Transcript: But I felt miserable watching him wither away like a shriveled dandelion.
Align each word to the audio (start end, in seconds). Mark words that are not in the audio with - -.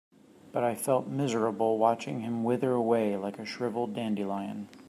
But 0.51 0.63
I 0.63 0.73
felt 0.73 1.05
miserable 1.05 1.77
watching 1.77 2.21
him 2.21 2.43
wither 2.43 2.71
away 2.71 3.15
like 3.17 3.37
a 3.37 3.45
shriveled 3.45 3.93
dandelion. 3.93 4.67